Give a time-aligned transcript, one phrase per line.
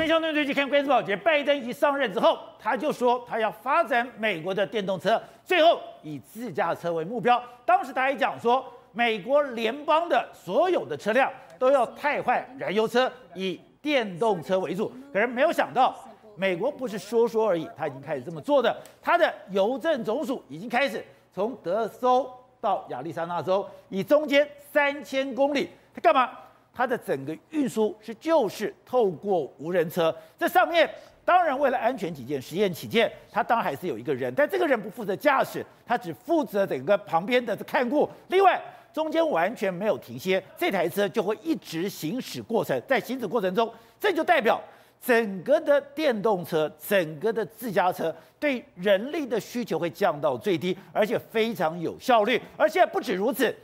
[0.00, 7.42] 分兄弟最近看关键报捷，拜登一上任之后，他就说他要发展美国的电动车，最后以自驾车为目标。
[7.66, 14.90] 当时他还讲说，美国联邦的所有的车辆都要汰换燃油车，以电动车为主。
[15.12, 15.94] 可是没有想到，
[16.34, 18.74] 美国不是说说而已，他已经开始这么做的。
[19.02, 22.26] 他的邮政总署已经开始从德州
[22.58, 26.30] 到亚利桑那州，以中间三千公里，他干嘛？
[26.72, 30.88] 它的整个运输是就是透过无人车，这上面
[31.24, 38.08] 当然为了安全起见、实验起见，它当然还是有一个人，但这个人不负责驾驶，他只负责整个旁边的看顾。
[38.28, 38.60] 另外，
[38.92, 44.60] 中间完全没有停歇，这台车就会一直行驶过程，在行驶过程中，这就代表
[45.00, 52.40] 整个的电动车、整个的自家车对人力的需求会降到最低，而且非常有效率。
[52.56, 53.54] 而且不止如此，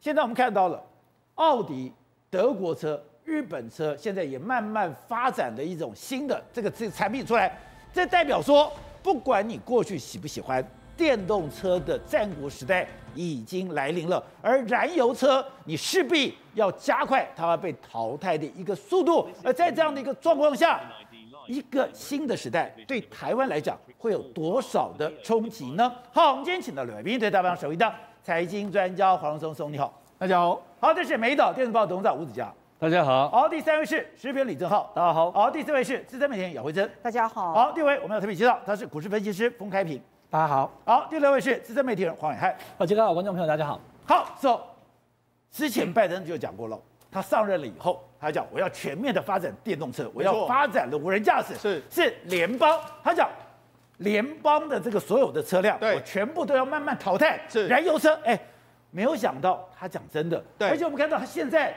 [0.00, 0.84] 现在我们看到了
[1.36, 1.92] 奥迪。
[2.30, 7.58] 德国车、日本车现在也慢慢发展的一种新的这个这个产品出来，
[7.92, 8.70] 这代表说，
[9.02, 10.62] 不管你过去喜不喜欢
[10.96, 19.26] 电动车的战国时代已经来临了，而燃油车你势必要加快它要被淘汰的一个速度。
[19.42, 20.82] 而在这样的一个状况下，
[21.46, 25.90] 一个新的时代对台湾来讲会有多少的冲击呢？
[26.12, 27.90] 好，我们今天请到两位宾，对大方首一档
[28.22, 29.97] 财经专家黄荣松松，你好。
[30.20, 44.58] 大家好，好，这是美岛电子报董事长吴子嘉，大家好，好，第三位是时评李正浩，大家好，好，第四位是资深媒体人姚慧珍，大家好，好，第五位我们要特别介绍，他是股市分析师封开平，大家好，好，第六位是资深媒体人黄伟汉，好，各位好，观众朋友大家好，好，so,
[45.52, 46.76] 之前拜登就讲过了，
[47.12, 51.80] 他上任了以后，他讲我要全面的发展电动车，我要发展的无人驾驶，是。
[51.88, 53.30] 是联邦，他讲
[53.98, 55.94] 联邦的这个所有的车辆，对。
[55.94, 57.68] 我全部都要慢慢淘汰，是。
[57.68, 58.36] 燃油车，哎。
[58.90, 61.74] 没有想到，他讲真的，对，而且我们看到他现在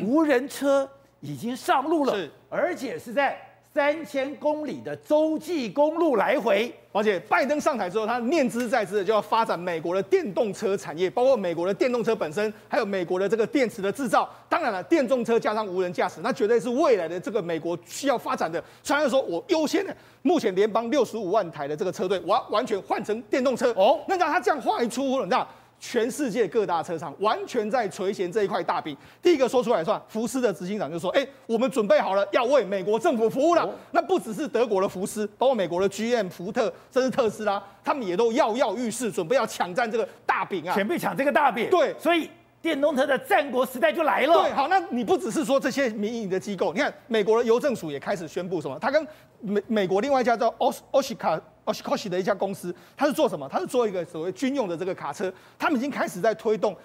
[0.00, 0.88] 无人车
[1.20, 3.38] 已经上路了，是，而且是在
[3.72, 6.72] 三千公里的洲际公路来回。
[6.92, 14.30] 而且拜登上台之后，他念之在之的就要发展美国的电动车产业，包括美国的电动车本身，还有美国的这个电池的制造。
[14.48, 18.62] 当然了，电动车加上无人驾驶，那绝对是未来的这个美国需要发展的。
[18.84, 23.72] 虽然说我优先的，目前联邦六十五万台的这个车队，我要完全换成电动车。
[23.72, 25.48] 哦，那让他这样画一出，你知道？
[25.86, 28.96] 全世界各大车厂完全在垂涎这一块大饼。
[29.20, 40.74] 第一个说出来算，福斯的执行长就说：“哎，我们准备好了，要为美国政府服务了。”那不只是德国的福斯，包括美国的 GM、福特，甚至特斯拉，他们也都跃跃欲试，准备要抢占这个大饼啊！
[40.74, 41.68] 准备抢这个大饼。
[41.68, 42.30] 对，所以
[42.62, 44.42] 电动车的战国时代就来了。
[44.42, 48.78] 对，好，那你不只是说这些民营的机构，你看美国的邮政署也开始宣布什么？
[48.80, 49.06] 他跟
[49.40, 51.42] 美美国另外一家叫 Oshkosh。
[51.64, 53.48] Oshkosh 的一家公司，它是做什么？
[53.50, 56.76] 它是做一个所谓军用的这个卡车，他们已经开始在推动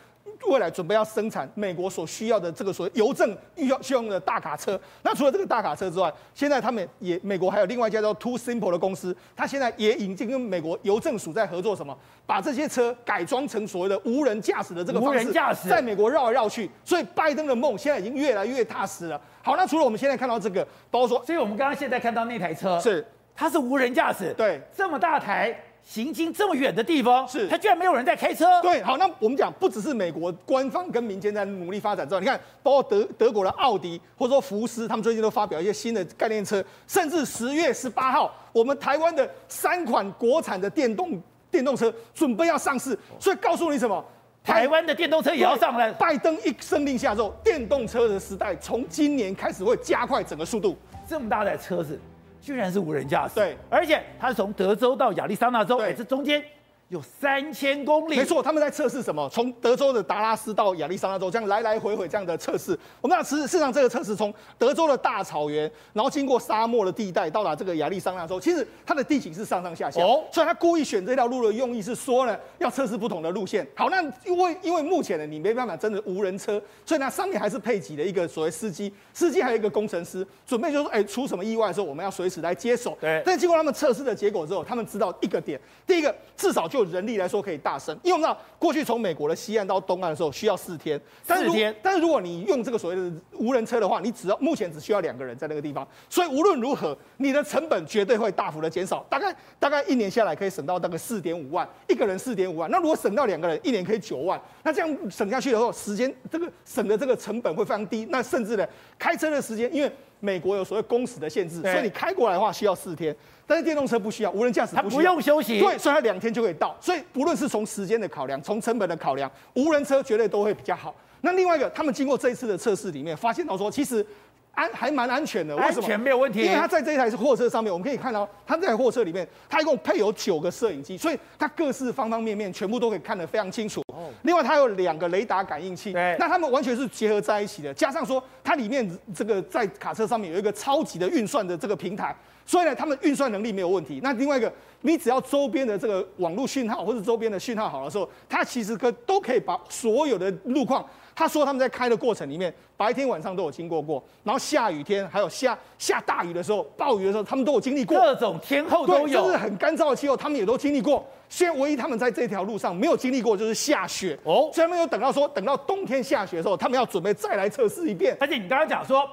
[0.45, 4.79] 未来准备要生产美国所需要的这个所谓邮政需要需要用的大卡车。
[5.01, 11.97] 那除了这个大卡车之外，现在他们也美国还有另外一家叫 Too Simple 的公司，它现在也已经跟美国邮政署在合作什么？
[12.25, 16.69] 把这些车改装成所谓的无人驾驶的这个方式，无人驾驶在美国绕来绕去。
[16.85, 19.19] 所以拜登的梦现在已经越来越踏实了。
[19.41, 23.05] 好，那除了我们现在看到这个，包括说，所以我们刚刚现在看到那台车是。
[23.39, 28.61] 它是无人驾驶，对，这么大台，行经这么远的地方，是，它居然没有人在开车。
[28.61, 41.17] 对，好，那我们讲，不只是美国官方跟民间在努力发展之外，你看，包括德德国的奥迪或者说福斯，他们最近都发表一些新的概念车，甚至十月十八号，我们台湾的三款国产的电动
[41.49, 44.03] 电动车准备要上市，所以告诉你什么？
[44.43, 45.93] 台湾的电动车也要上来。
[45.93, 50.77] 拜登一声令下之后，电动车的时代从今年开始会加快整个速度。
[51.07, 51.97] 这么大的车子。
[52.41, 56.43] 居然是无人驾驶，对，而且它是从德州到亚利桑那州，哎，这中间。
[56.89, 59.29] 有三千公里，没错，他们在测试什么？
[59.31, 62.77] 从德州的达拉斯到亚利桑那州，这样来来回回这样的测试。
[62.99, 70.01] 我们讲，事实上这个测试从德州的大草原，然后经过沙漠的地带，到达这个亚利桑那州，其实它的地形是上上下下。
[70.01, 73.67] 哦，所以他故意选这条路的用意是说呢，要测试不同的路线。
[73.75, 82.97] 好，那因为因为目前呢，你没办法真的无人车，所以呢上面还是配给了一个所谓司机，司机还有一个工程师，准备就是说，哎，出什么意外的时候，我们要随时来接手。
[82.99, 83.21] 对。
[83.23, 86.78] 但经过他们测试的结果之后，他们知道一个点，第一个至少就。
[86.85, 91.75] 就人力来说可以大升，因为我们知道过去从美国的西岸到东岸的时候需要四天，四天。
[91.81, 102.69] 但是如果你用这个所谓的无人车的话，你只要目前只需要两个人在那个地方，所以无论如何，你的成本绝对会大幅的减少，大概大概一年下来可以省到大概四点五万，一个人四点五万。
[102.71, 108.07] 那如果省到两个人，一年可以九万，那这样省下去的时候，时间这个省的这个成本会非常低。
[108.09, 108.67] 那甚至呢，
[108.97, 113.15] 开车的时间，因为美国有所谓工时的限制，所以你开过来的话需要四天。
[113.47, 116.75] 但是电动车不需要，无人驾驶它不用休息，对，所以它两天就可以到。
[116.79, 120.93] 所以不论是从时间的考量，从成本的考量，无人车绝对都会比较好。
[121.21, 124.05] 那另外一个，他们经过这一次的测试里面，发现到说，其实
[124.53, 125.81] 安还蛮安全的，为什么？
[125.81, 133.81] 安全没有问题，因为它在这一台货车上面，我们可以看到，它这台货车里面，它一共配有九个摄影机，所以它各式方方面面全部都可以看得非常清楚。
[133.93, 134.09] 哦。
[134.23, 137.73] 另外，它有两个雷达感应器，对，那它们完全是结合在一起的。
[137.73, 142.13] 加上说，它里面这个在卡车上面有一个超级的运算的这个平台，
[142.45, 144.01] 所以呢，它们运算能力没有问题。
[144.03, 150.85] 那另外一个，你只要周边的这个网络讯号或者周边的讯号好的时候，它其实可都可以把所有的路况。
[151.19, 157.99] 他说他们在开的过程里面，白天晚上都有经过过，然后下雨天还有下下大雨的时候、暴雨的时候，他们都有经历过。
[157.99, 161.05] 各种天候都有，就是很干燥的气候，他们也都经历过。
[161.27, 168.15] 现在唯一他们在这条路上没有经历过就是下雪哦，所以他们有等到说等到冬天下雪的时候，他们要准备再来测试一遍。
[168.17, 169.05] 而且你刚刚讲说，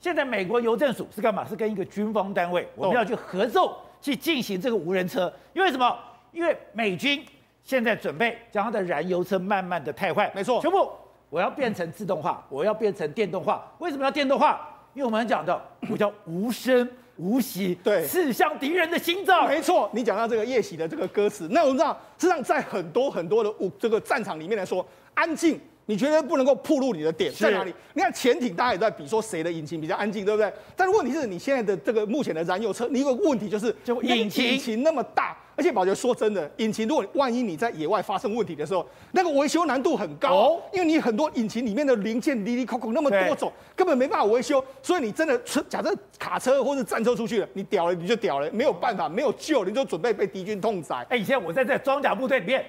[0.00, 1.46] 现在美国邮政署是干嘛？
[1.48, 5.96] 是跟一个军方单位，我们要去合作去进行这个无人车，因为什么？
[6.32, 7.24] 因为美军
[7.62, 10.90] 现在准备将它的燃油车慢慢的汰换，没错，全部。
[11.32, 13.66] 我要变成自动化，我要变成电动化。
[13.78, 14.60] 为什么要电动化？
[14.92, 15.58] 因为我们讲的
[15.90, 16.86] 我叫无声
[17.16, 19.48] 无息，对，刺向敌人的心脏。
[19.48, 27.72] 没错，你讲到这个夜袭的这个歌词，那我们知道，实际上在很多很多的这个战场里面来说，安静，你绝对不能够暴露你的点在哪里。
[27.94, 30.52] 你看潜艇，大家也在比说谁的引擎比较安静，对不对？
[30.76, 35.34] 但是问题是你现在的这个目前的燃油车，你有个问题就是，就引擎引擎那么大。
[35.62, 44.64] 而且宝杰说真的，引擎如果万一你在野外发生问题的时候，那个维修难度很高，哦，因为你很多引擎里面的零件里里扣扣那么多种，根本没办法维修。
[44.82, 51.06] 所以你真的车，假设卡车或者战车出去了，你屌了你就屌了，没有办法，没有救，你就准备被敌军痛宰。
[51.08, 52.66] 哎，以前我在这装甲部队里面，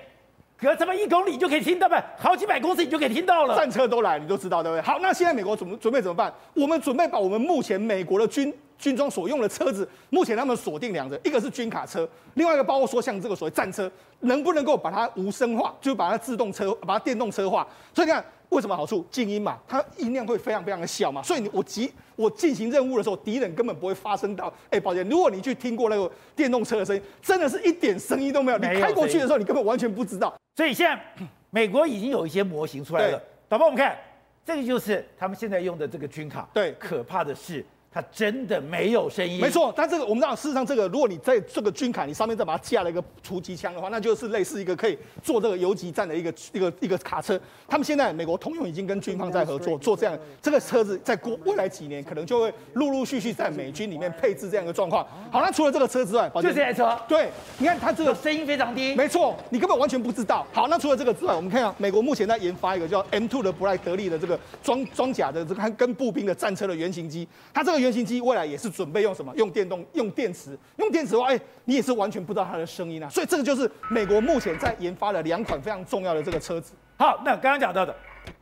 [0.60, 3.56] 隔这么一公里就可以听到，不，好几百公里你就可以听到了。
[3.56, 4.82] 战车都来，你都知道对不对？
[4.82, 6.34] 好，那现在美国准准备怎么办？
[6.54, 8.54] 我们准备把我们目前美国的军。
[8.76, 13.90] 军装所用的车子，目前他们锁定两个，一个是军卡车，另外一个包括说像这个所谓战车，
[14.22, 17.66] 能不能够把它无声化，就把它自动车，把它电动车化？
[17.94, 19.06] 所以你看，为什么好处？
[19.10, 24.54] 静音嘛，它音量会非常非常的小嘛，所以你我急我进行任务的时候，敌人根本不会发生到。
[24.70, 30.34] 哎，抱歉，如果你去听过那个电动车的声音，真的是一点声音都没有，你开过去的时候，你根本完全不知道。
[30.56, 33.98] 所以现在美国已经有一些模型出来了，导播我们看，
[34.46, 36.48] 这个就是他们现在用的这个军卡。
[36.54, 37.66] 对，可怕的是。
[37.94, 39.72] 它真的没有声音，没错。
[39.76, 47.40] 但这个我们知道，事实上这个，如果你在这个军卡，你上面再把它架了一个突击枪的话，那就是类似一个可以做这个游击战的一个一个一个卡车。
[47.68, 55.06] 他们现在美国通用已经跟军方在合作，做这样这个车子，在过未来几年可能就会陆陆续续在美军里面配置这样的状况。
[55.32, 57.30] 好，那除了这个车之外，就这台车，对，
[57.60, 60.46] 你看它这个声音非常低，没错，你根本完全不知道。
[60.52, 68.64] 好，那除了这个之外，我们看一下美国目前在研发一个叫 M2 的布莱德利的这个装装甲的这个跟步兵的战车的原型机，它这个原型机未来也是。
[68.64, 69.36] 是准备用什么？
[69.36, 73.10] 用电动、用电池、用电池的话，哎，你也是完全不知道它的声音啊。
[73.10, 76.72] 所以这个就是美国目前在研发的两款非常重要的这个车子。
[76.96, 77.94] 好，那刚刚讲到的，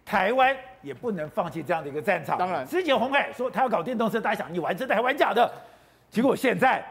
[0.05, 2.37] 台湾也不能放弃这样的一个战场。
[2.37, 5.51] 当然，之前红海说他要搞电动车，大家想你玩真的还玩假的？
[6.11, 6.85] 结果现在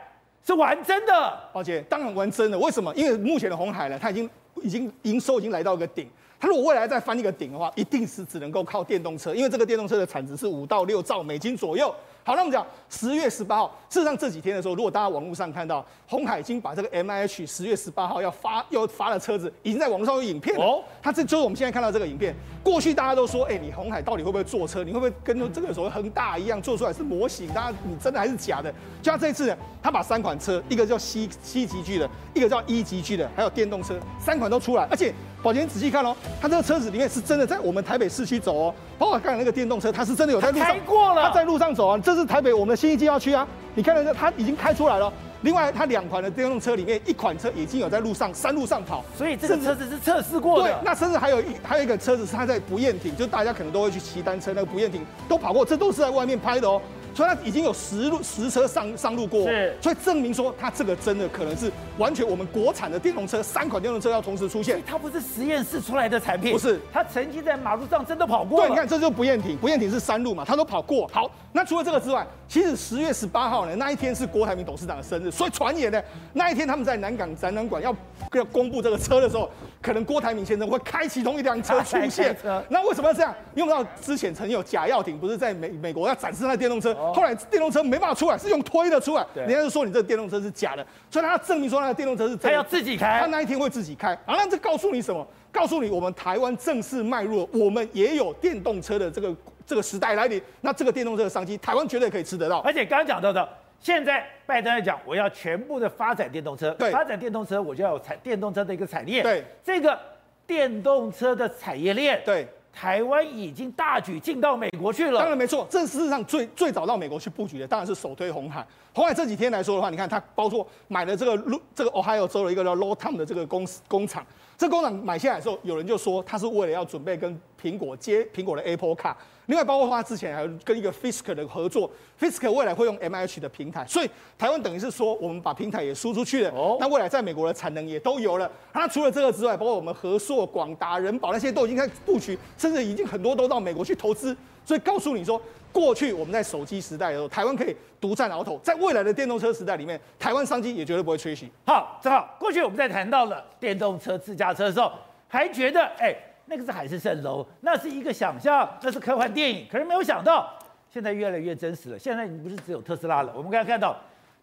[0.44, 1.41] 是玩真的。
[1.53, 2.58] 抱歉，当然玩真的。
[2.58, 2.93] 为什么？
[2.96, 4.29] 因为目前的红海呢，它已经
[4.61, 6.11] 已经营收已经来到一个顶。
[6.41, 11.94] 它如果未来再翻一个顶的话，一定是只能够靠电动车，因为这个电动车的产值是五到六兆美金左右。
[12.22, 20.64] 好，那我们讲十月十八号，事实上这几天的时候，如果大家网络上看到，红海已经把这个 M I H 十月十八号要发要发的车子，已经在网络上有影片了。
[20.64, 22.34] 哦，它这就是我们现在看到这个影片。
[22.62, 24.84] 过去大家都说，哎、欸，你红海到底会不会坐车？
[24.84, 27.48] 你会不会跟这个所谓恒大一样做出来是模型？
[27.54, 28.70] 大家你真的还是假的？
[29.00, 34.86] 就像这一次呢，他把三款车，一个叫 C C 级距的，一个叫 E 级距的，还有电动车，三款都出来。
[34.90, 35.12] 而且
[35.43, 41.98] 宝杰仔细看哦，他这个车子里面是真的在我们台北市区走哦，包括刚才那个电动车，它是真的有在路上开过了，它在路上走啊。
[41.98, 45.10] 这是台北我们的新一计划区啊，你看到这它已经开出来了。
[45.43, 50.65] 另外，它两款的电动车里面，一款车已经有在路上山路上跑，所以这个车子是测试过的。
[50.65, 56.81] 对，那甚至还有一还有一个车子是它在不厌亭，就大家可能都会去骑单车，那个不厌亭都跑过，这都是在外面拍的哦。
[57.14, 64.82] 所以它已经有十路十车上上路过，是，所以证明说它这个真的可能是完全我们国产的电动车，三款电动车要同时出现。
[64.86, 68.60] 它不是实验室出来的产品，不是，它曾经在马路上真的跑过。
[68.60, 71.08] 对，你看这就是不厌艇，不厌艇是山路嘛，它都跑过。
[71.12, 76.02] 好，那除了这个之外，其实十月十八号呢，那一天是郭台铭董事长的生日，所以传言呢，
[76.32, 77.94] 那一天他们在南港展览馆要
[78.32, 79.50] 要公布这个车的时候，
[79.81, 82.36] 可能郭台铭先生会开其同一辆车 出现。
[82.69, 83.34] 那为什么要这样？
[83.55, 87.80] 因为我们知道之前曾经有贾跃亭不是在美美国要展示那电动车，后来电动车。
[87.82, 89.26] 没办法出来，是用推的出来。
[89.34, 92.48] 人家就说你这个电动车是假的，所以他要证明说那个电动车是真的。
[92.50, 94.08] 他要自己开，他那一天会自己开。
[94.26, 95.26] 然后那这告诉你什么？
[95.50, 99.34] 告诉你我们台湾正式迈入了我们也有电动车的这个
[99.66, 100.40] 这个时代来临。
[100.60, 102.58] 那这个电动车的商机，台湾绝对可以吃得到。
[102.58, 103.48] 而且刚刚讲到的，
[103.80, 109.22] 现在拜登在讲，我要全部的发展电动车，对，发展电动车，我就要有产电动车的一个产业。
[109.22, 109.98] 对，这个
[110.46, 112.46] 电动车的产业链，对。
[112.72, 115.20] 台湾已经大举进到美国去了。
[115.20, 118.67] 当然没错，这事实上最最早到美国去布局的，当然是首推红海。
[118.94, 124.24] 红海这几天来说的话，你看它包括买了这个路这个 Ohio 州的一个叫 Low Town 的这个公司工厂。
[124.60, 129.14] 这工厂买下来的时候，有人就说他是为了要准备跟苹果接苹果的 Apple Car。
[129.46, 131.90] 另外，包括他之前还有跟一个 Fisker 的合作
[132.20, 136.50] ，Fisker 未来会用 MIH 的平台，所以台湾等于是说我们把平台也输出去了。
[136.50, 138.52] 哦，那未来在美国的产能也都有了。
[138.74, 144.36] 那除了这个之外，包括我们和硕、广达、人保那些都已经开始布局，甚至已经很多都到美国去投资。
[144.70, 151.50] 所以告诉你说，过去我们在手机时代的时候，台湾可以独占鳌头，在未来的电动车时代里面，台湾商机也绝对不会缺席。
[151.67, 154.93] 好，正好过去我们在谈到了电动车、自驾车的时候，
[155.27, 156.15] 还觉得哎。
[156.46, 159.65] 那个是海市蜃楼，那是一个想象，那是科幻电影。
[159.70, 160.53] 可是没有想到，
[160.93, 161.96] 现在越来越真实了。
[161.96, 163.96] 现在已经不是只有特斯拉了，我们刚才看到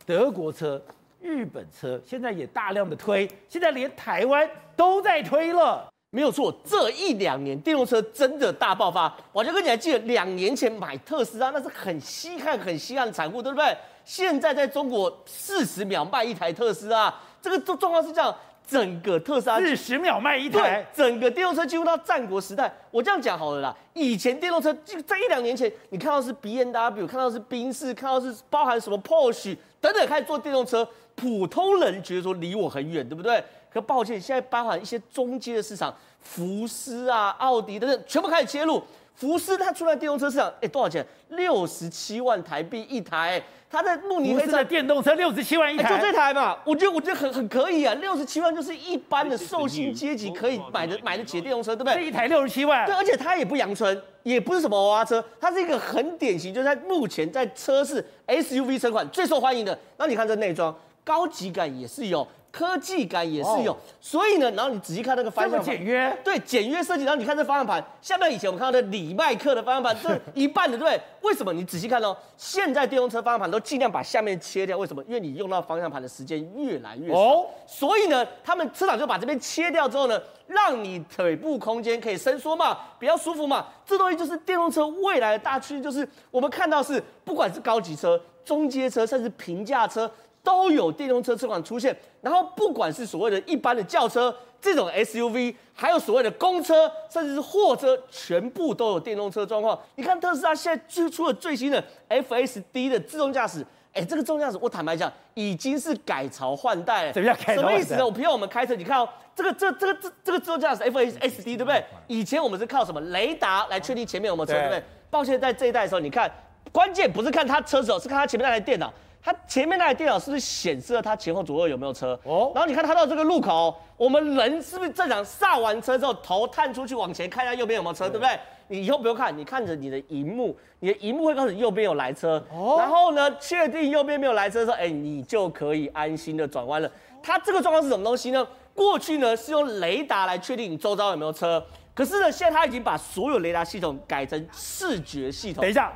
[0.05, 0.81] 德国车、
[1.19, 5.85] 日本车，现在也大量的推，现在连台湾都在推了。
[6.09, 9.13] 没有错，这一两年电动车真的大爆发。
[9.31, 13.75] 我就跟你还记得，两年前买特斯拉那是很稀罕、很稀罕的产物，对不对？
[14.05, 18.33] 现在在中国四十秒卖一台特斯拉，这个状状况是这样。
[18.69, 22.69] 整个特斯拉四十秒卖一台，整个电动车进入到战国时代。
[22.91, 30.85] 我这样讲好了啦，以前电动车就在一两年前，你看到是 B N W，看到是宾士，看到是包含什么 Porsche 等等开始做电动车，
[31.15, 33.41] 普通人觉得说离我很远，对不对？
[33.77, 38.81] 可抱歉，现在包含一些中阶的市场，福斯啊、奥迪等等，全部开始切入。
[39.15, 41.05] 福斯它出来电动车市场，哎，多少钱？
[41.29, 43.41] 六十七万台币一台。
[43.69, 51.95] 它在慕尼黑的电动车六十七万一台，就这台嘛，我觉得我觉得很很可以啊，六十七万就是一般的受薪阶级可以买的买得起的电动车，对不对？
[51.95, 59.77] 这一台六十七万，对，而且它也不阳春，也不是什么娃娃车，它是一个很典型，就是在目前在车市 SUV 车款最受欢迎的。
[59.97, 62.25] 那你看这内装，高级感也是有。
[62.57, 67.03] 科技感也是有，哦、所以呢，然后你仔细看那个方向盘，简约，对，简约设计。
[67.03, 70.99] 然后你看这方向盘，下面以前我们看到的李麦克的方向盘， 这一半的，对不对？
[71.21, 71.53] 为什么？
[71.53, 75.03] 你仔细看哦，现在电动车方向盘都尽量把下面切掉，为什么？
[75.03, 83.67] 因为你用到方向盘的时间越来越少，哦、所以呢，他们车厂就把这边切掉之后呢，让你腿部空间可以伸缩嘛，比较舒服嘛。
[83.85, 90.11] 这东西就是电动车未来的大趋势，就是我们看到是不管是高级车、中阶车，甚至平价车。
[90.47, 99.77] 都有电动车车款出现，然后不管是所谓的一般的轿车，这种 SUV，还有所谓的公车，甚至是货车，全部都有电动车状况。
[99.95, 103.61] 你看特斯拉现在推出了最新的 FSD 的自动驾驶，
[103.91, 107.11] 哎，这个自动驾驶我坦白讲已经是改朝换代了。
[107.11, 107.53] 怎么样改？
[107.53, 108.05] 什么意思呢？
[108.05, 111.83] 我比如我们开车，你看哦，这个这这个这这个自动驾驶 FSD 对不对？
[112.07, 114.81] 以前我们是靠什么雷达来确定前面有没有车，对不对？
[115.09, 116.31] 抱歉，在这一代的时候，你看
[116.71, 118.93] 关键不是看它车子哦，是看它前面那台电脑。
[119.27, 122.17] 它前面那台电脑是不是显示了它前后左右有没有车？
[122.23, 128.39] 哦，然后你看它到这个路口，我们人是不是正常刹完车之后头探出去往前看一下右边有没有车，对不对？
[128.69, 132.41] 你以后不用看，你看着你的荧幕，你的荧幕会告诉你右边有来车。
[132.53, 136.89] 哦，然后呢，确定右边没有来车的时候，哎，你就可以安心的转弯了。
[137.21, 138.47] 它这个状况是什么东西呢？
[138.73, 141.61] 过去呢是用雷达来确定你周遭有没有车，
[141.93, 145.61] 可是呢现在它已经把所有雷达系统改成视觉系统。
[145.63, 145.91] 等一下。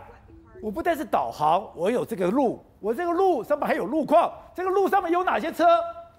[0.61, 5.63] 我不但是导航，我有这个路，我这个路上面还有路况，这个路上面有哪些车，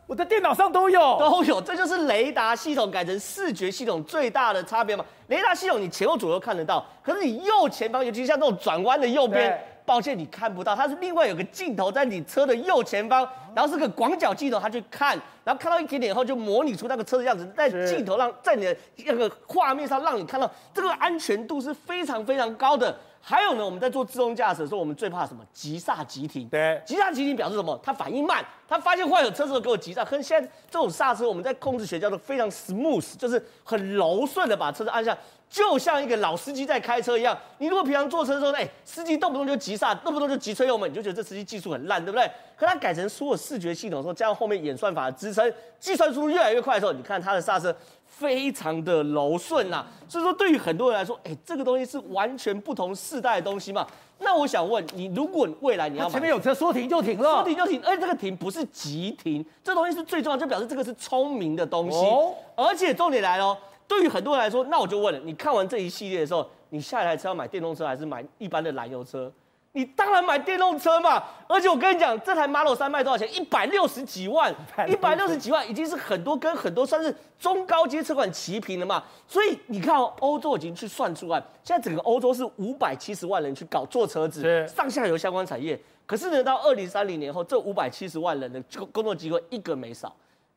[0.07, 5.05] 我的电脑上都有，都有，这就是雷达系统改成视觉系统最大的差别嘛。
[5.27, 22.97] 雷达系统你前后左右看得到，可是你右前方，尤其像这种转弯的右边，抱歉你看不到，它是另外有个镜头在你车的右前方，然后是个广角镜头，它去看，然后看到一点点以后就模拟出那个车的样子，在镜头上在你的那个画面上让你看到这个安全度是非常非常高的。
[23.25, 25.45] 还有呢，我们在做自动驾驶的时候，我们最怕什么？
[25.53, 26.49] 急刹急停。
[26.49, 27.79] 对，急刹急停表示什么？
[27.81, 30.05] 它反应慢，它发现坏有车子给我急刹。
[30.05, 35.17] 可是现在这种刹车，我们在控制学叫做非常 smooth，就是很柔顺的把车子按下，
[35.49, 37.39] 就像一个老司机在开车一样。
[37.59, 42.29] 你如果平常坐车的时候，哎，司机动不动就急刹，动不动就急催油门，你就觉得这司机技术很烂，对不对？
[42.57, 47.73] 可它改成所有视觉系统的时候，加上后面演算法的支撑，计算速度越来越快的时候，你看它的刹车。
[48.13, 53.87] 非常的柔顺呐，所以说对于很多人来说，哎，这个东西是完全不同世代的东西嘛。
[54.19, 61.99] 那我想问你，如果未来你要前面有车说停就停了，说停就停，而且这个停不是急停，这东西是最重要，就表示这个是聪明的东西。
[61.99, 69.33] 哦，而且重点来了，对于很多人来说，那我就问了，你看完这一系列的时候，你下一台车要买电动车还是买一般的燃油车？
[69.75, 73.35] 你当然买电动车嘛，而且我跟你讲，这台 Model 三卖多少钱？
[73.35, 74.55] 一百六十几万，
[74.87, 79.03] 一百六十几万已经是很多跟很多算是中高阶车款齐平了嘛。
[79.27, 85.81] 所以你看哦，欧洲已经去算出来，现在整个欧洲是五百七十万人去搞做车子，上下游相关产业。
[86.05, 90.15] 可是呢，到二零三零年后，这五百七十万人的工工作机会一个没少。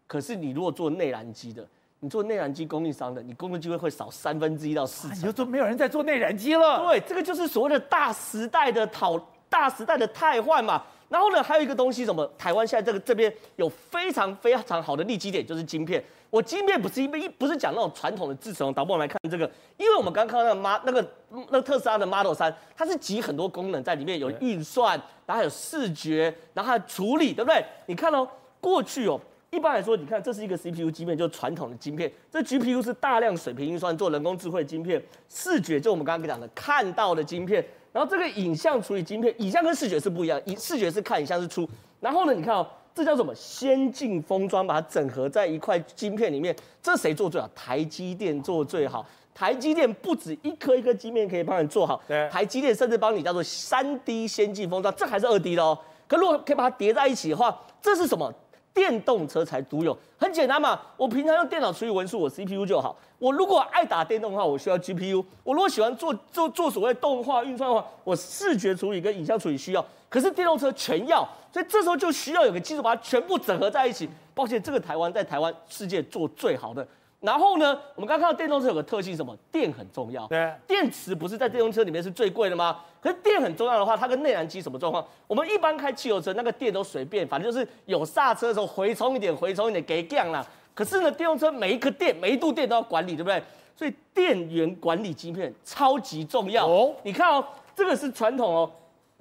[0.08, 1.66] 可是你如果做内燃机的，
[2.06, 5.18] 你做内燃机供应商的，你工作机会会少三分之一到四成。
[5.18, 6.86] 你就说没有人在做内燃机了？
[6.88, 9.20] 对，这个就是所谓的大时代的讨
[9.50, 10.84] 大时代的汰换嘛。
[11.10, 12.30] 然后呢，还有一个东西，什么？
[12.38, 16.04] 台湾现在这个这边有非常非常好的利基点，就是晶片。
[16.30, 18.72] 我晶片不是一一不是讲那种传统的制程。
[18.72, 21.12] 导播，我们来看这个，因为我们刚刚看到那个 m 那个
[21.50, 24.96] 那个特斯拉的 Model 三它是集很多功能在里面，有运算，
[25.26, 27.66] 然后还有视觉，然后还有处理，对不对？
[27.88, 28.28] 你看哦，
[28.62, 29.20] 过去哦，
[29.56, 32.12] 一般来说，你看这是一个 CPU 晶片，就是传统的晶片。
[32.30, 37.66] 这 GPU 是大量水平运算做人工智慧晶片，视觉就我们刚刚讲的看到的晶片。
[37.94, 41.68] 然后这个影像处理晶片，影像跟视觉是不一样，影视觉是看，影像是出。
[42.02, 43.34] 然后呢，你看哦，这叫什么？
[43.34, 46.54] 先进封装，把它整合在一块晶片里面。
[46.84, 47.50] 这谁做最好？
[47.56, 49.06] 台积电做最好。
[49.34, 55.78] 台积电不止一颗一颗晶片可以帮你做好，台积电甚至帮你叫做三 D 先进封装，这还是二 D 的哦。
[56.08, 58.34] 可如果可以把它叠在一起的话，这是什么？
[58.76, 60.80] 电动车才独有，很简单嘛。
[60.98, 62.96] 我平常用电脑处理文书，我 CPU 就好。
[63.18, 65.24] 我如果爱打电动的话，我需要 GPU。
[65.46, 69.84] 我如果喜欢做做做所谓动画运算的话，我视觉处理跟影像处理需要。
[70.10, 74.10] 可是电动车全要，所以这时候就需要有个技术把它全部整合在一起。
[74.34, 76.86] 抱歉，这个台湾在台湾世界做最好的。
[77.26, 79.36] 然后呢，我们刚刚看到电动车有个特性，什么？
[79.52, 80.28] 电很重要。
[80.28, 82.82] 对，电池不是在电动车里面是最贵的吗？
[83.02, 85.04] 可是电很重要的话，它跟内燃机什么状况？
[85.26, 90.46] 我们一般开汽油车，那个电都随便，反正就是有刹车的时候回充一点，回充一点给降啦。
[90.76, 93.42] 可是呢，电动车每一颗电、每一度电都要管理，对不对？
[93.76, 96.68] 所以电源管理晶片超级重要。
[96.68, 97.44] 哦，你看哦，
[97.76, 98.72] 这个是传统哦，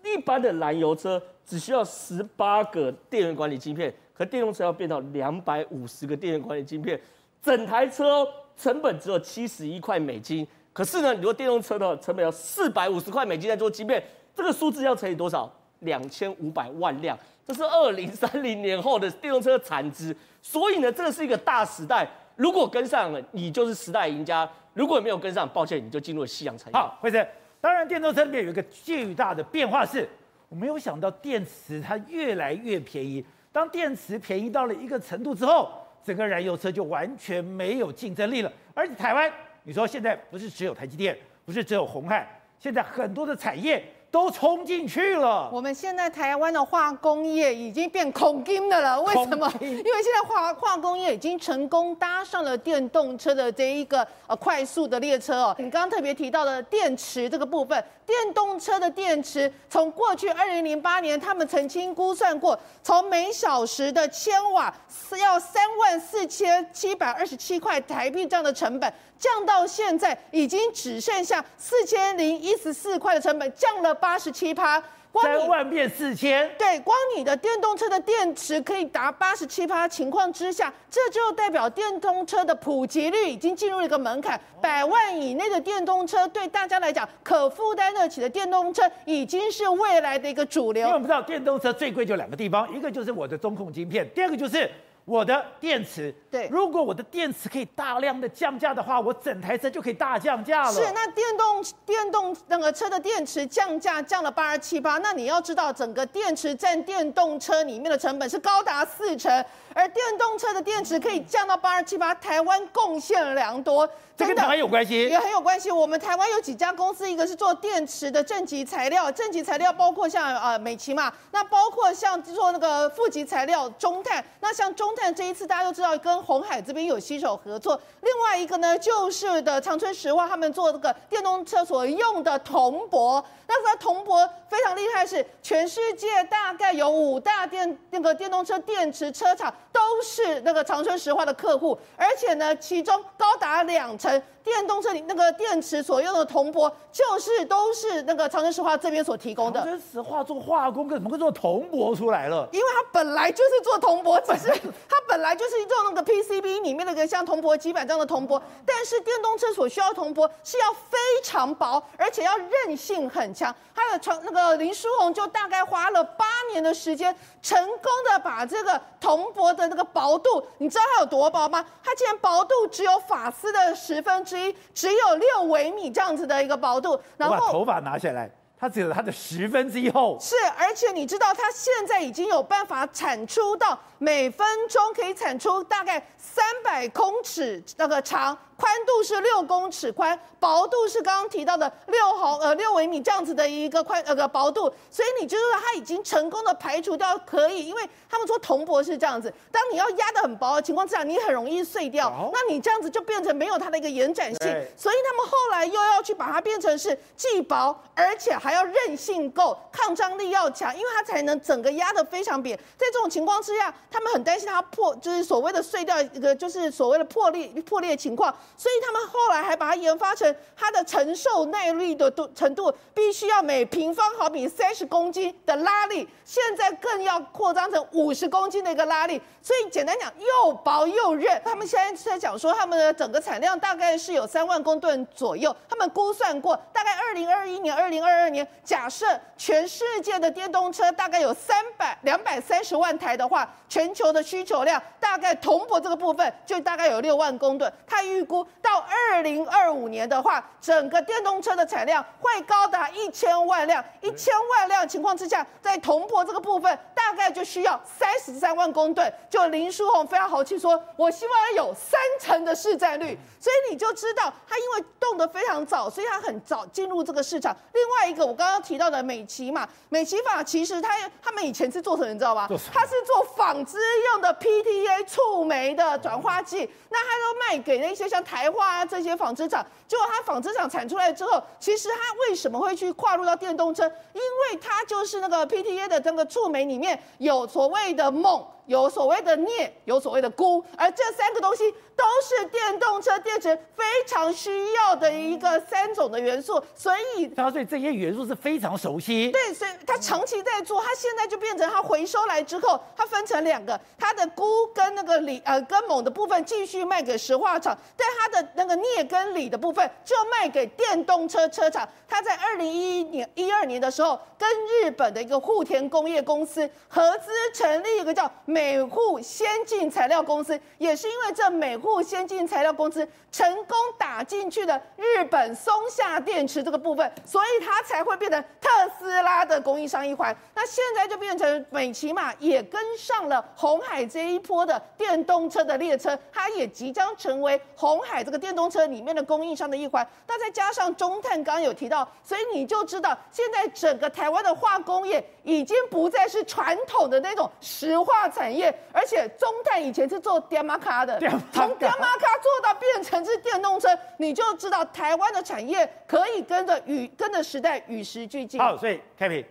[0.04, 7.00] 一般的燃油车只需要十八个电源管理晶片，可电动车要变到两百五十个电源管理晶片。
[7.44, 14.02] 整台车成本只有七十一块美金，可是呢，你说电动车的成本要四百五十块美金在做晶片，
[14.34, 15.52] 这个数字要乘以多少？
[15.80, 20.16] 两千五百万辆，这是二零三零年后的电动车产值。
[20.40, 26.78] 所以呢，这个是一个大时代，如果跟上了，你就是时代赢家；如果没有跟上，抱歉，你就进入了夕阳产业。
[26.78, 27.26] 好，惠生，
[27.60, 30.08] 当然电动车里面有一个巨大的变化是，
[30.48, 33.22] 我没有想到电池它越来越便宜。
[33.52, 35.70] 当电池便宜到了一个程度之后，
[36.04, 42.28] 整个燃油车就完全没有竞争力了，而且台湾，你说现在不是只有台积电，不是只有鸿海，
[42.60, 43.82] 现在很多的产业。
[44.14, 45.50] 都冲进去了。
[45.52, 49.52] 我们现在台湾的化工业已经变恐金的了，为什么？
[49.60, 55.56] 因为现在化化工业已经成功搭上了电动车的这一个呃快速的列车哦。
[55.58, 68.92] 你刚刚特别提到的电池这个部分，电动车的电池从过去二零零八年他们曾经估算过，从每小时的千瓦是要三万四千七百二十七块台币这样的成本。
[69.18, 74.82] 降到现在已经只剩下四千零一十四块的成本，降了八十七趴，
[75.22, 76.50] 三万变四千。
[76.58, 90.82] 对，光你的电动车的电池可以达八十七趴情况之下，这就代表电动车的普及率已经进入了一个门槛，百万以内的电动车对大家来讲可负担得起的电动车已经是未来的一个主流。
[90.82, 94.70] 因为我们知道电动车最贵就两个地方，一个就是我的中控晶片，第二个就是。
[95.04, 100.72] 我的电池，对，如果我的电池可以大量的降价的话，我整台车就可以大降价了。
[100.72, 109.30] 是，那电动电动那个车的电池降价降了八十七八，那你要知道，整个电池占电动车里面的成本是高达四成。
[109.74, 115.72] 而电动车的电池可以降到八十七八，台湾贡献良多，这跟台湾有关系，也很有关系。
[115.72, 127.80] 我们台湾有几家公司，一个是做电池的正极材料，正极材料包括像呃美琪嘛，那包括像做那个负极材料中碳，那像中碳这一次大家都知道跟红海这边有携手合作。
[128.02, 139.52] 另外一个呢，就是的长春石化，他们做这个电动车所用的铜箔，那它铜箔非常厉害，是全世界大概有五大电那个电动车电池车厂。
[139.74, 149.60] 都是那个长春石化的客户，而且呢，其中高达两成电动车里那个电池所用的铜箔，就是都是那个长城石化这边所提供的。
[149.60, 152.48] 长春石化做化工，怎么会做铜箔出来了？
[152.52, 154.48] 因为它本来就是做铜箔，只是
[154.88, 163.52] 它本来就是做那个 PCB 里面那个像铜箔基板这样的铜箔，但是电动车所需要铜箔是要非常薄，而且要韧性很强。
[163.72, 169.64] 还有传那个林书鸿就大概花了八年的时间，成功的把这个铜箔的。
[169.64, 171.64] 那个薄度，你知道它有多薄吗？
[171.82, 177.00] 它竟然薄度只有发丝的十分之一，只有六微米这样子的一个薄度。
[177.16, 180.18] 然后把头发拿下来，它只有它的十分之一厚。
[180.20, 188.36] 是，而且你知道，它现在已经有办法产出到每分钟可以产出大概三百公尺那个长。
[188.56, 204.38] 宽度是六公尺宽，薄度是刚刚提到的六毫呃六微米这样子的一个宽呃个薄度，所以你就是说它已经成功的排除掉可以，因为他们说铜箔是这样子，当你要压的很薄的情况之下，你很容易碎掉，那你这样子就变成没有它的一个延展性，
[204.76, 212.54] 所以他们后来又要去把它变成是既薄而且还要韧性够，抗张力要强，因为它才能整个压得非常扁。
[212.76, 218.30] 在这种情况之下，他们很担心它破，就是所谓的碎掉一个就是所谓的破裂破裂情况。
[218.54, 229.18] 所以他们后来还把它研发成它的承受耐力的度程度，必须要每平方毫米三十公斤的拉力，现在更要扩张成五十公斤的一个拉力。
[229.40, 231.40] 所以简单讲，又薄又韧。
[231.44, 235.54] 他们现在在讲说，他们的整个产量大概是有三万公吨左右。
[235.68, 239.06] 他们估算过，大概二零二一年、二零二二年，假设
[239.38, 247.72] 全世界的电动车大概有三百两百三十万台的话，全球的需求量大概铜箔这个部分就大概有六万公吨。
[247.86, 253.82] 他预估到二零二五年的话，整个电动车的产量会高达一千万辆。
[254.02, 259.10] 一千万辆情况之下，在铜箔这个部分，大概就需要三十三万公吨。
[259.30, 267.56] 就林书鸿非常豪气说，我希望要有三成的市占率，所以你就知道他因为动得非常早，所以他很早进入这个市场。
[267.72, 270.90] 另外一个我刚刚提到的美琪嘛，美琪法其实他
[271.22, 272.46] 他们以前是做什么你知道吗？
[272.48, 273.78] 他是做纺织
[274.12, 279.64] 用的 PTA 触媒的转化剂，那他都卖给那些像台化啊这些纺织厂。
[279.86, 281.96] 结果他纺织厂产出来之后，其实他
[282.28, 283.84] 为什么会去跨入到电动车？
[284.12, 288.46] 因为他就是那个 PTA 的这个触媒里面有所谓的锰。
[288.66, 299.30] 有所谓的镍，有所谓的钴，而这三个东西都是电动车电池非常需要的一个三种的元素，所以他对这些元素是非常熟悉。
[299.30, 311.86] 对，所以他长期在做，他现在就变成他回收来之后，它分成两个，它的钴跟那个锂呃跟锰的部分继续卖给石化厂，但它的那个镍跟锂的部分就卖给电动车车厂。
[312.06, 318.30] 他在二零一一年一二年的时候，跟日本的一个户田工业公司合资成立一个叫。
[318.54, 330.34] 美户先进材料公司，也是因为这美户先进材料公司成功打进去的日本松下电池这个部分，所以它才会变成特斯拉的供应商一环。
[330.54, 340.06] 那现在就变成美琪玛也跟上了红海这一波的电动车的列车，它也即将成为红海这个电动车里面的供应商的一环。
[340.28, 351.18] 那再加上中碳，刚有提到，所以你就知道现在整个台湾的化工业已经不再是传统的那种石化产产业，而且中泰以前是做电马卡的，
[351.50, 358.60] 从电马卡做到变成是电动车，你就知道台湾的产业可以跟着与跟着时代与时俱进。
[358.60, 359.46] 好，所以 Kevin，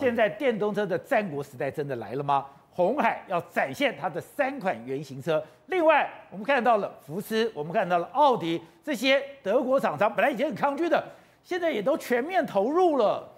[0.00, 2.44] 现在电动车的战国时代真的来了吗？
[2.72, 11.00] 红海要展现它的三款原型车，另外我们看到了福斯，我们看到了奥迪这些德国厂商，本来以前很抗拒的，
[11.44, 13.28] 现在也都全面投入了。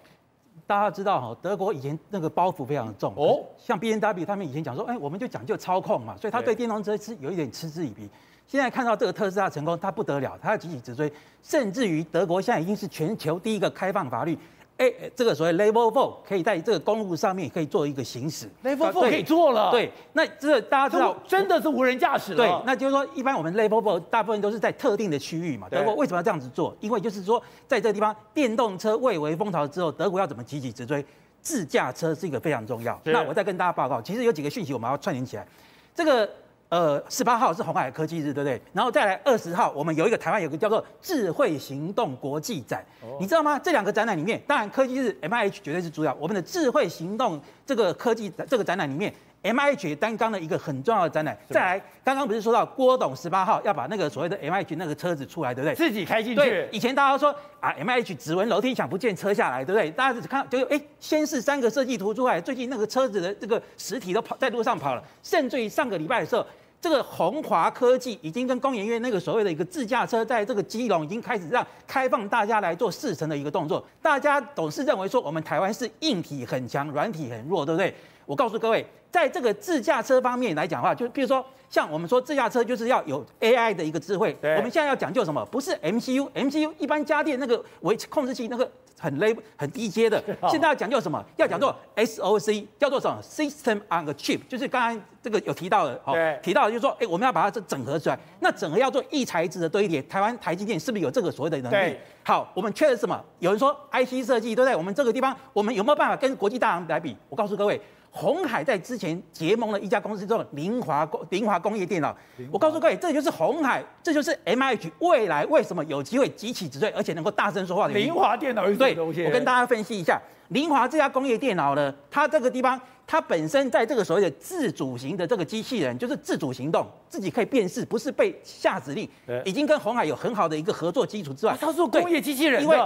[0.71, 8.09] 大家知道哈，德国以前那个包袱非常重哦，像 B N W 他们以前讲说，哎，我们就讲究操控嘛，所以他对电动车是有一点嗤之以鼻。
[8.47, 11.11] 现在看到这个特斯拉成功，他不得了，他要急起直追，
[11.43, 14.37] 甚至于德国现在已经是全球第一个开放法律。
[14.81, 19.69] 哎，这个所谓 Level Four 可以在这个公路上面可以做一个行驶，Level Four 可以做了。
[19.69, 22.37] 对，那这个大家知道真的是无人驾驶了。
[22.37, 25.67] 对，那就是说，一般我们 Level Four 大部分都是在特定的区域嘛。
[25.69, 26.75] 德国为什么要这样子做？
[26.79, 31.05] 因为就是说，在这个地方电动车蔚为风潮之后，德国要怎么急起直追？
[31.43, 32.99] 自驾车是一个非常重要。
[33.03, 35.45] 那我再跟大家报告，其实有几个讯息我们要串联起来。
[35.93, 36.27] 这个。
[36.71, 38.61] 呃，十八号是红海科技日，对不对？
[38.71, 42.81] 然后再来二十号，我们有一个台湾有个叫做智慧行动国际展，
[43.19, 43.59] 你知道吗？
[43.59, 46.13] 这两个展览里面，当然科技日 M I H 绝对是主要。
[46.17, 51.37] 我们的智慧行动这个科技这个展览里面，M I H 也担纲了一个很重要的展览。
[51.49, 55.75] 再来，刚刚不是说到郭董十八号要把那个所谓的 M I H 那个车子出来，对不对？
[55.75, 56.37] 自己开进去。
[56.37, 59.91] 对，以前大家都说啊，M I H 指纹楼梯响不见车下来，对不对？
[59.91, 66.45] 大家只看就哎，先是三个设计图出来，最近那个车子的这个实体都跑在路上跑了，甚至于上个礼拜的时候。
[66.81, 73.85] 这个宏华科技已经跟工研院那个所谓的一个自驾车，在这个基隆已经开始让开放大家来做试乘的一个动作。
[74.01, 77.93] 大家总是认为说我们台湾是硬体很强，软体很弱，对不对？
[78.31, 84.33] 我告诉各位，在这个自驾车方面来讲的话，就比如说像我们说自驾车就是要有 AI 的一个智慧。
[84.41, 85.45] 我们现在要讲究什么？
[85.51, 88.71] 不是 MCU，MCU 一般家电那个维控制器那个。
[89.01, 90.23] 很 l 很低阶的。
[90.47, 91.25] 现在要讲究什么？
[91.35, 96.13] 要讲做 SOC，叫做什么？System on a Chip，就是刚刚这个有提到的，哦，
[96.43, 98.19] 提到的就是说，哎，我们要把它这整合出来。
[98.41, 101.97] 那整合要做异材质的堆叠，台湾台积电是不是有这个所谓的能力？
[102.21, 103.19] 好，我们缺的是什么？
[103.39, 104.75] 有人说 IC 设计，对不对？
[104.75, 107.17] 我们这个地方，我们有没有办法跟国际大厂来比？
[107.27, 107.81] 我告诉各位。
[108.11, 112.15] 鸿海在之前结盟了一家公司，叫凌华工凌华工业电脑。
[112.51, 118.07] 我告诉各位，这就是鸿海，这就是 MIH 未来为什么有机会急起直追，而且能够大声说话的原因。
[118.07, 119.21] 凌华电脑是什么东西？
[119.21, 129.09] 对，我跟大家分析一下，凌华这家工业电脑呢，它这个地方，它本身在这个所谓的自主型的这个机器人，就是自主行动，自己可以辨识，不是被下指令，
[129.45, 132.61] 已经跟鸿海有很好的一个合作基础之外，它是工业机器人。
[132.61, 132.77] 因为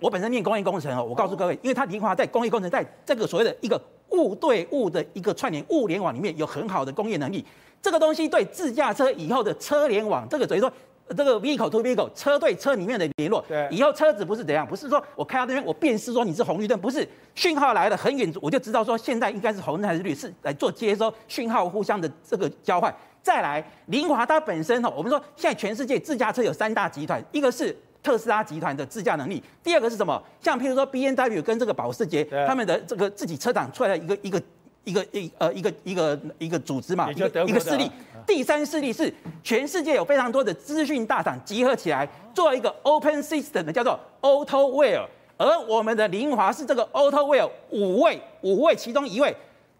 [0.00, 3.78] 我本身念工业工程哦，我告诉各位，因为它凌华在工业工程，在这个所谓的一个。
[4.10, 7.44] 物对物的一个串联物联网里面有很好的工业能力，
[7.80, 10.72] 这个东西对自驾车以后的车联网，这个等于说
[11.08, 22.94] 这个 vehicle to vehicle 车对车里面的联络，对，以后车子不是怎样，不是说我开到那边我辨识说你是红绿灯，不是讯号来了很远我就知道说现在应该是红灯还是绿，是来做接收讯号互相的这个交换。
[23.22, 27.76] 再来，凌华它本身哈，我们说现在全世界自驾车有三大集团，一个是。
[28.02, 30.22] 特斯拉集团的自驾能力，第二个是什么？
[30.40, 34.42] 像譬如说 B N W 跟这个保时捷，他们的这个自己车厂出来的一个一个
[34.84, 37.90] 一个一呃一个一个一个组织嘛，一个一个势力。
[38.26, 45.06] 第三势力是全世界有非常多的资讯大厂集合起来做一个 Open System 的，叫做 AutoWare。
[45.36, 49.34] 而我们的林华是这个 AutoWare 五位五位其中一位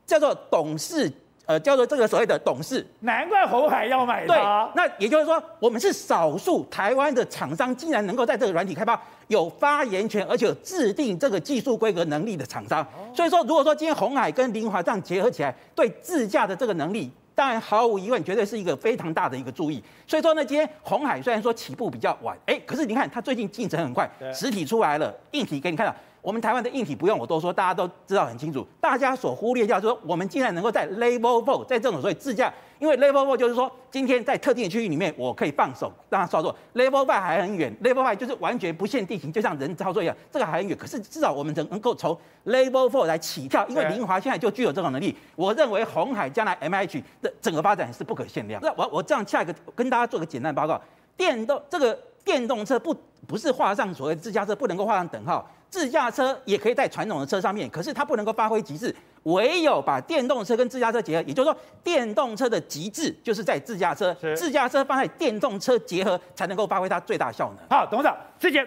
[0.06, 1.10] 叫做董事。
[1.50, 4.32] 呃，叫做这个所谓的董事，难怪红海要买它。
[4.32, 4.36] 对，
[4.76, 12.86] 那也就是说，我们是少数台湾的厂商，竟然能够在这个软体开发有发言权，而且有制定这个技术规格能力的厂商。
[13.12, 19.82] 所以说，如果说今天红海跟林华这样结合起来，对自驾的这个能力，当然毫无疑问，绝对是一个非常大的一个注意。
[20.06, 25.92] 所以说呢，今天红海虽然说起步比较晚，哎，可是你看它最近进程很快，实体出来了，硬体给你看到。
[26.22, 28.66] 我们台湾的硬体不用我多说，大家都知道很清楚。
[28.80, 36.54] 大家所忽略掉，就是说我们竟然能够在 Level Four，在这种所谓自驾，因为 Level Four 就是说，今天在特定的区域里面，我可以放手让它操作。
[36.74, 40.76] Level Five 还很远，Level Five 就是完全不限地形，就像人操作一样，这个还很远。
[40.76, 45.16] 可是至少我们能能够从 Level Four 来起跳，因为林华现在就具有这种能力。
[45.36, 48.60] 我认为红海将来 MIH 的整个发展是不可限量。
[48.62, 50.78] 那我我这样下一个跟大家做个简单报告，
[51.16, 52.94] 电动这个电动车不
[53.26, 55.50] 不是画上所谓自驾车不能够画上等号。
[55.70, 67.68] 自驾车也可以在传统的车上面，可是它不能够发挥极致，唯有把电动车跟自驾车结合，也就是说，电动车的极致就是在自驾车，自驾车放在电动车结合，才能够发挥它最大效能。
[67.68, 68.66] 好，董事长，之前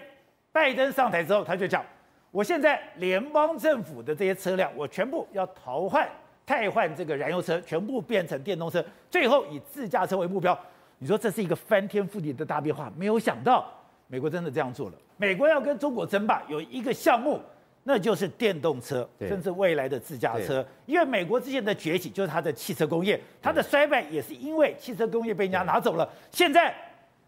[0.53, 1.83] 拜登上台之后，他就讲，
[2.31, 6.07] 我现在联邦政府的这些车辆，我全部要淘换、
[6.45, 10.57] 汰换这个燃油车，全部变成电动车，最后以自驾车为目标。
[10.99, 13.69] 你说这是一个翻天覆地的大变化，没有想到。
[14.13, 14.95] 美国真的这样做了。
[15.17, 17.41] 美国要跟中国争霸，有一个项目，
[17.81, 20.63] 那就是电动车，甚至未来的自驾车。
[20.85, 26.07] 因为美国之前的崛起就是它的汽车工业，它的衰败也是因为汽车工业被人家拿走了。
[26.29, 26.71] 现在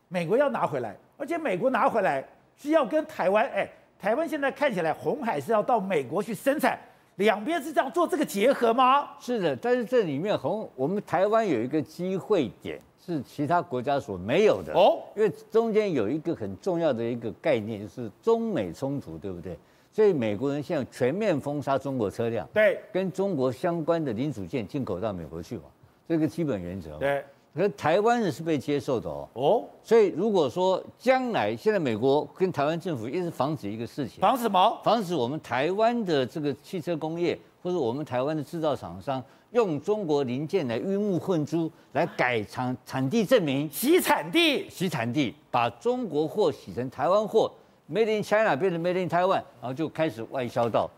[0.10, 2.24] 美国要拿回来，而且美国拿回来
[2.56, 3.67] 是要跟台湾，哎，
[3.98, 6.80] 台湾现在看起来红海是要到美国去生产，
[7.15, 9.10] 两边是这样做这个结合吗？
[9.19, 12.80] 是的，但是这里面红我们台湾有一个机会点。
[13.06, 19.56] 是其他国家所没有的哦，因为中间有一个很重要的一个概念，就是中美冲突，对不对？
[19.91, 25.65] 所以美国人现在全面封杀中国车辆，对，跟中国相关的零组件进口到美国去嘛，
[26.08, 26.97] 这个基本原则。
[26.97, 27.23] 对，
[27.56, 29.30] 可是台湾人是被接受的哦。
[29.34, 34.80] 哦，所以如果说将来现在美国跟台湾政府一直防止一个事情，防止什么？
[34.84, 39.24] 防止我们台湾的这个汽车工业或者我们台湾的制造厂商。
[39.52, 47.50] 用中国零件来鱼目混珠，来改产产地证明，洗产地，洗产地，把中国货洗成台湾货
[47.89, 50.89] ，Made in China 变成 Made in Taiwan，然后就开始外销到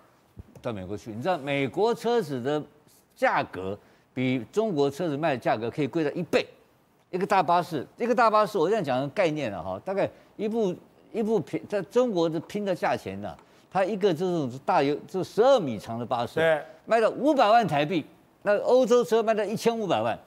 [0.60, 1.12] 到美国去。
[1.12, 2.64] 你知道美国车子的
[3.16, 3.78] 价格
[4.18, 6.44] 比中国车子卖的价格可以贵到一倍，
[7.12, 10.76] 一个大巴士，一个大巴士，我这样讲个概念了哈，大概一部
[11.14, 13.38] 一部拼在中国的拼的价钱呢，
[13.72, 18.04] 它一个这种大有就十二米长的巴士，对，卖到五百万台币。
[18.42, 20.18] 那欧洲车卖到一千五百万，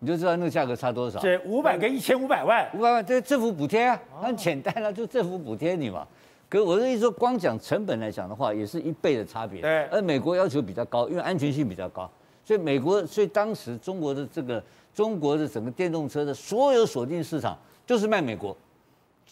[0.00, 1.18] 你就知道那个价格差多少。
[1.20, 6.06] 这五百跟一千五百万，五百万这政府补贴啊，很简单啊，就政府补贴你嘛。
[6.46, 9.62] 可是我的意思说，光讲成本来讲的话，也是一倍的差别。
[9.62, 9.86] 对。
[9.86, 12.10] 而美国要求比较高，因为安全性比较高，
[12.44, 14.62] 所以美国，所以当时中国的这个
[14.94, 18.56] 中国的整个电动车的所有锁定市场就是卖美国，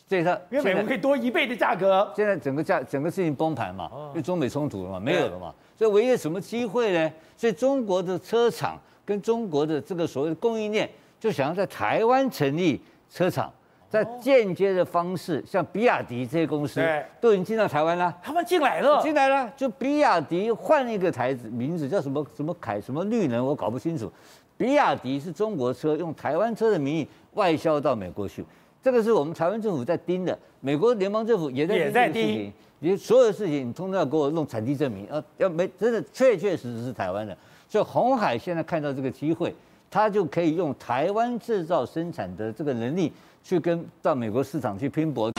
[0.08, 2.12] 所以它因为美国可以多一倍的价格。
[2.14, 5.54] 现在整个价整个事情崩盘嘛，因为中美冲突了嘛，没有了嘛。
[5.76, 7.12] 所以唯一什么机会呢？
[7.36, 10.88] 所以中国的车厂跟中国的这个所谓的供应链
[11.20, 13.52] 就想要在台湾成立车厂，
[13.88, 18.14] 在间接的方式，像比亚迪这些公司对都已经进到台湾了。
[18.22, 24.12] 他们进来了，进来了，就比亚迪换一个台子，名字叫什么什么凯什么绿能，我搞不清楚。
[24.56, 28.44] 比亚迪是中国车，用台湾车的名义外销到美国去，
[28.82, 32.52] 这个是我们台湾政府在盯的，美国联邦政府也在盯这个事情。
[32.80, 37.36] 你所有的事情，你通通要给我弄产地证明，啊，要没真的确确实实是台湾的。
[37.68, 39.54] 所以红海现在看到这个机会，
[39.90, 45.32] 他就可以用台湾制造生产的这个能力，去跟到美国市场去拼搏。